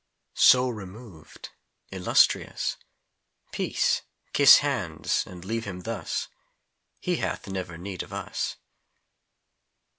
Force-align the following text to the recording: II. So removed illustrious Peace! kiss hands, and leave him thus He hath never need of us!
II. 0.01 0.31
So 0.33 0.67
removed 0.69 1.49
illustrious 1.91 2.75
Peace! 3.51 4.01
kiss 4.33 4.57
hands, 4.57 5.25
and 5.27 5.45
leave 5.45 5.65
him 5.65 5.81
thus 5.81 6.27
He 6.99 7.17
hath 7.17 7.47
never 7.47 7.77
need 7.77 8.01
of 8.01 8.11
us! 8.11 8.55